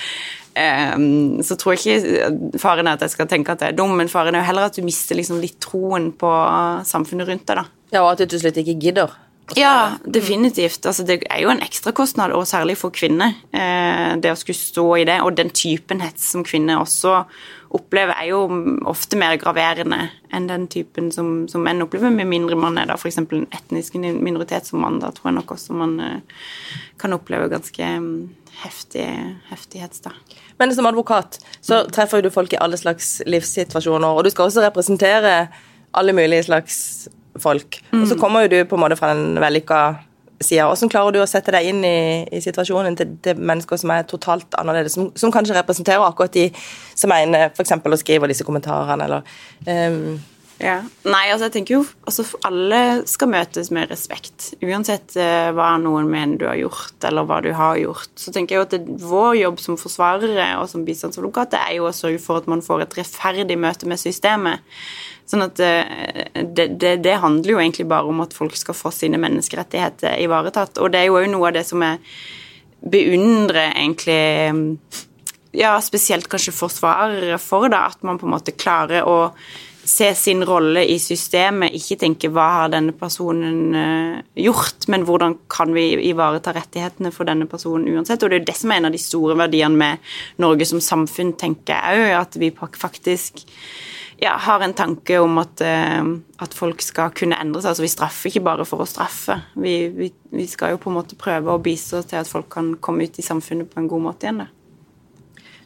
[0.59, 3.93] Um, så tror jeg ikke faren er at jeg skal tenke at jeg er dum,
[3.95, 6.33] men faren er jo heller at du mister liksom litt troen på
[6.89, 7.61] samfunnet rundt deg.
[7.61, 7.69] da.
[7.93, 9.15] Ja, Og at du til slutt ikke gidder.
[9.57, 10.87] Ja, definitivt.
[10.87, 14.87] Altså, det er jo en ekstrakostnad, og særlig for kvinner, eh, det å skulle stå
[14.99, 15.21] i det.
[15.25, 17.23] Og den typen hets som kvinner også
[17.77, 18.43] opplever, er jo
[18.89, 22.97] ofte mer graverende enn den typen som, som menn opplever, med mindre man er da
[22.97, 23.19] f.eks.
[23.19, 25.01] en etnisk minoritet som mann.
[25.01, 26.45] Da tror jeg nok også man eh,
[27.01, 28.29] kan oppleve ganske mm,
[28.65, 29.09] heftig,
[29.49, 30.13] heftig hets, da.
[30.59, 34.65] Men som advokat så treffer du folk i alle slags livssituasjoner, og du skal også
[34.67, 35.39] representere
[35.97, 37.09] alle mulige slags
[37.43, 37.81] folk.
[37.93, 38.03] Mm.
[38.03, 39.83] Og så kommer jo du på en måte fra den vellykka
[40.41, 40.69] sida.
[40.69, 41.99] Hvordan klarer du å sette deg inn i,
[42.31, 46.49] i situasjonen til, til, mennesker som er totalt annerledes, som, som kanskje representerer akkurat de
[46.95, 47.79] som mener f.eks.
[47.79, 50.19] å skrive disse kommentarene, eller um,
[50.59, 50.81] ja.
[51.07, 54.49] Nei, altså jeg tenker jo altså Alle skal møtes med respekt.
[54.59, 58.11] Uansett uh, hva noen mener du har gjort, eller hva du har gjort.
[58.19, 61.87] Så tenker jeg jo at det, vår jobb som forsvarere og som bistandsadvokat er jo
[61.87, 64.67] å sørge for at man får et rettferdig møte med systemet.
[65.29, 68.93] Sånn at uh, det, det, det, handler jo egentlig bare om at folk skal få
[68.95, 70.81] sine menneskerettigheter ivaretatt.
[70.81, 72.01] Og det er jo òg noe av det som jeg
[72.79, 74.23] beundrer egentlig
[75.57, 79.33] Ja, spesielt kanskje forsvarere for, da, at man på en måte klarer å
[79.89, 85.39] se sin rolle i systemet, ikke tenke 'hva har denne personen uh, gjort', men hvordan
[85.49, 88.23] kan vi ivareta rettighetene for denne personen uansett.
[88.23, 89.99] Og det er jo det som er en av de store verdiene med
[90.39, 93.47] Norge som samfunn, tenker jeg òg, at vi faktisk
[94.21, 97.71] ja, har en tanke om at, uh, at, folk skal kunne endre seg.
[97.73, 99.41] Altså Vi straffer ikke bare for å straffe.
[99.55, 102.75] Vi, vi, vi skal jo på en måte prøve å bistå til at folk kan
[102.77, 104.45] komme ut i samfunnet på en god måte igjen.
[104.45, 104.58] Da.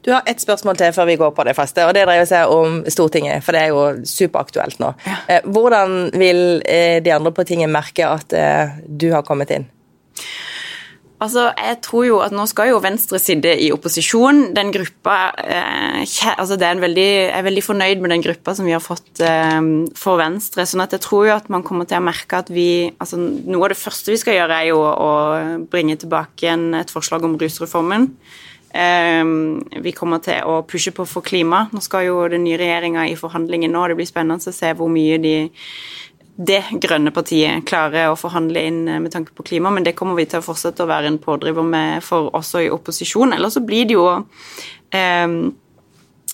[0.03, 2.51] Du har ett spørsmål til før vi går på det faste, og det dreier seg
[2.51, 3.45] om Stortinget.
[3.47, 4.95] For det er jo superaktuelt nå.
[5.07, 5.19] Ja.
[5.31, 9.69] Eh, hvordan vil eh, de andre på tinget merke at eh, du har kommet inn?
[11.23, 14.49] Altså, jeg tror jo at Nå skal jo Venstre sitte i opposisjon.
[14.57, 18.57] Den gruppa eh, altså det er en veldig, Jeg er veldig fornøyd med den gruppa
[18.59, 19.61] som vi har fått eh,
[19.99, 20.67] for Venstre.
[20.67, 23.69] sånn at jeg tror jo at man kommer til å merke at vi altså Noe
[23.69, 25.13] av det første vi skal gjøre, er jo å
[25.71, 28.11] bringe tilbake igjen et forslag om rusreformen.
[28.73, 31.67] Ehm, vi kommer til å pushe på for klima.
[31.73, 34.93] Nå skal jo den nye regjeringa i forhandlinger nå, det blir spennende å se hvor
[34.93, 35.37] mye de
[36.43, 40.17] det grønne partiet klarer å forhandle inn eh, med tanke på klima, men det kommer
[40.17, 43.35] vi til å fortsette å være en pådriver med for også i opposisjon.
[43.37, 45.29] Ellers så blir det jo eh,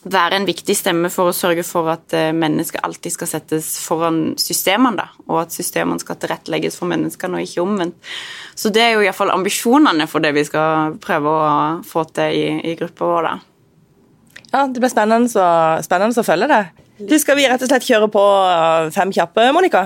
[0.06, 4.20] være en viktig stemme for å sørge for at eh, mennesker alltid skal settes foran
[4.38, 8.10] systemene, da, og at systemene skal tilrettelegges for menneskene og ikke omvendt.
[8.58, 11.48] Så det er jo iallfall ambisjonene for det vi skal prøve å
[11.86, 13.34] få til i, i gruppa vår, da.
[14.48, 15.48] Ja, det blir spennende,
[15.84, 16.62] spennende å følge det.
[16.98, 18.22] Du, skal vi rett og slett kjøre på
[18.94, 19.84] fem kjappe, Monica?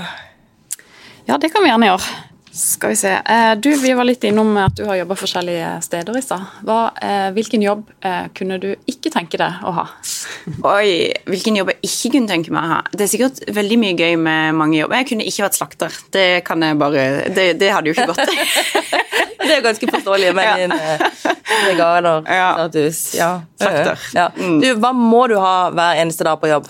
[1.27, 2.32] Ja, det kan vi gjerne gjøre.
[2.53, 3.09] Skal vi se.
[3.09, 6.51] Eh, du, Vi var litt innom at du har jobba forskjellige steder i stad.
[7.01, 9.87] Eh, hvilken jobb eh, kunne du ikke tenke deg å ha?
[10.75, 12.81] Oi, hvilken jobb jeg ikke kunne tenke meg å ha?
[12.93, 15.01] Det er sikkert veldig mye gøy med mange jobber.
[15.01, 15.97] Jeg kunne ikke vært slakter.
[16.13, 18.21] Det kan jeg bare Det, det hadde jo ikke gått.
[19.47, 20.77] det er jo ganske forståelig med din
[21.71, 23.03] veganerstatus.
[23.17, 23.33] Ja.
[23.57, 24.09] Slakter.
[24.13, 24.29] Ja.
[24.37, 24.61] Mm.
[24.61, 26.69] Du, hva må du ha hver eneste dag på jobb?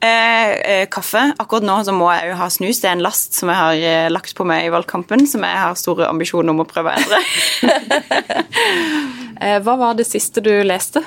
[0.00, 1.20] Eh, eh, kaffe.
[1.38, 2.80] Akkurat nå så må jeg jo ha snus.
[2.80, 5.60] Det er en last som jeg har eh, lagt på meg i valgkampen, som jeg
[5.60, 7.20] har store ambisjoner om å prøve å endre.
[9.40, 11.00] Eh, hva var det siste du leste?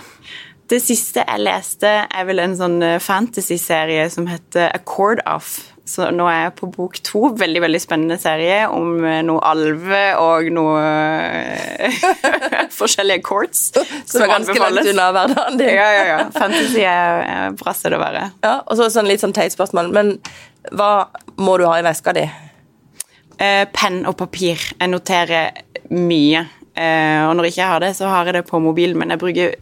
[0.66, 6.08] Det siste jeg leste, er vel en sånn eh, fantasy-serie som heter Accord Off så
[6.16, 7.22] nå er jeg på bok to.
[7.40, 11.98] Veldig veldig spennende serie om eh, noe alve og noe eh,
[12.80, 13.66] forskjellige courts.
[14.08, 15.74] Som er ganske langt unna hverdagen din.
[15.76, 16.22] ja, ja, ja.
[16.36, 18.30] Fantasy er bra sted å være.
[18.46, 20.16] Ja, og så sånn litt sånn teit spørsmål, men
[20.72, 21.10] hva
[21.44, 22.24] må du ha i veska di?
[23.44, 24.64] Eh, penn og papir.
[24.80, 25.52] Jeg noterer
[25.92, 26.46] mye.
[26.74, 29.22] Eh, og når jeg ikke har det, så har jeg det på mobilen, men jeg
[29.22, 29.56] bruker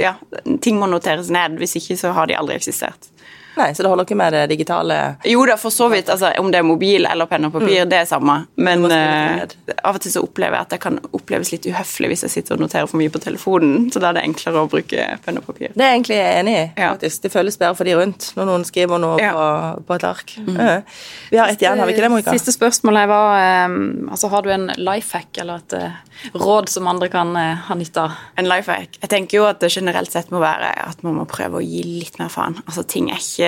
[0.00, 0.16] ja,
[0.64, 1.60] ting må noteres ned.
[1.60, 3.12] Hvis ikke så har de aldri eksistert.
[3.58, 6.10] Nei, Så det holder ikke med det digitale Jo da, for så vidt.
[6.12, 7.90] Altså, om det er mobil eller penn og papir, mm.
[7.90, 8.36] det er samme.
[8.56, 9.42] Men uh,
[9.82, 12.56] av og til så opplever jeg at det kan oppleves litt uhøflig hvis jeg sitter
[12.56, 13.88] og noterer for mye på telefonen.
[13.92, 15.72] Så da er det enklere å bruke penn og papir.
[15.74, 16.64] Det er jeg egentlig enig i.
[16.78, 16.92] Ja.
[16.94, 17.22] faktisk.
[17.24, 19.32] Det føles bedre for de rundt når noen skriver noe ja.
[19.34, 19.48] på,
[19.88, 20.36] på, et ark.
[20.46, 20.60] Mm.
[20.60, 21.02] Uh.
[21.32, 22.36] Vi har ett igjen, har vi ikke det, Monica?
[22.36, 26.88] Siste spørsmålet var um, altså, Har du en life hack eller et uh, råd som
[26.90, 28.18] andre kan ha nytte av?
[28.38, 29.00] En life hack?
[29.02, 31.82] Jeg tenker jo at det generelt sett må være at man må prøve å gi
[31.86, 32.58] litt mer faen.
[32.66, 33.47] Altså, ting er ikke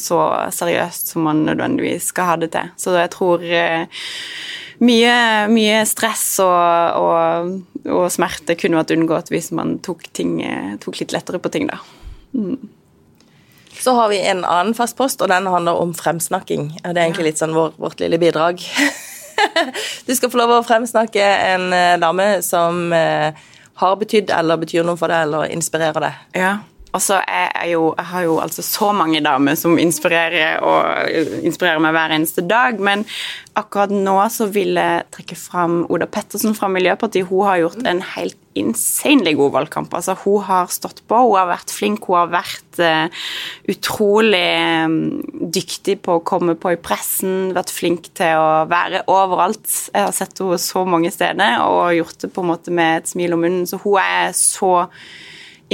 [0.00, 0.18] så
[0.54, 2.70] seriøst som man nødvendigvis skal ha det til.
[2.80, 4.06] Så jeg tror eh,
[4.84, 5.16] mye,
[5.52, 7.52] mye stress og, og,
[7.86, 11.68] og, smerte kunne vært unngått hvis man tok, ting, eh, tok litt lettere på ting,
[11.70, 11.80] da.
[12.34, 12.58] Mm.
[13.74, 16.70] Så har vi en annen fast post, og den handler om fremsnakking.
[16.78, 18.62] Det er egentlig litt sånn vår, vårt lille bidrag.
[20.06, 22.86] du skal få lov å fremsnakke en eh, dame som
[23.74, 26.22] har betydd eller betyr noe for deg, eller inspirerer deg?
[26.38, 26.52] Ja.
[26.94, 31.10] Altså, jeg, jo, jeg har jo altså så mange damer som inspirerer og
[31.42, 33.02] inspirerer meg hver eneste dag, men
[33.58, 37.26] akkurat nå så vil jeg trekke fram Oda Pettersen fra Miljøpartiet.
[37.26, 39.94] Hun har gjort en helt insanely god valgkamp.
[39.98, 43.26] Altså, hun har stått på, hun har vært flink, hun har vært uh,
[43.74, 44.46] utrolig
[44.86, 44.96] um,
[45.54, 49.66] dyktig på å komme på i pressen, vært flink til å være overalt.
[49.90, 53.14] Jeg har sett henne så mange steder og gjort det på en måte med et
[53.16, 54.74] smil om munnen, så hun er så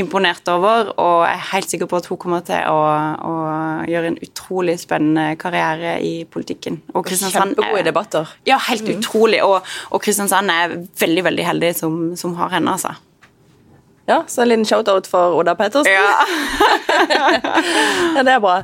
[0.00, 2.78] imponert over, og jeg er helt sikker på at hun kommer til å,
[3.26, 3.34] å
[3.90, 6.80] gjøre en utrolig spennende karriere i politikken.
[6.94, 8.32] Og Kjempegode debatter.
[8.48, 8.98] Ja, helt mm.
[8.98, 9.42] utrolig.
[9.44, 9.60] Og,
[9.90, 12.96] og, Kristiansand er veldig, veldig heldig som, som har henne, altså.
[14.10, 15.92] Ja, så en liten shout-out for Oda Pettersen.
[15.92, 16.24] Ja.
[18.16, 18.58] ja, det er bra.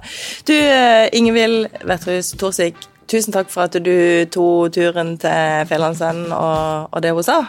[0.48, 6.90] Du, eh, Ingvild Vetterhus Thorsvik, tusen takk for at du tok turen til Fjellandsenden og,
[6.90, 7.40] og det hun sa.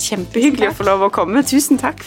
[0.00, 1.44] Kjempehyggelig å få lov å komme.
[1.44, 2.06] Tusen takk.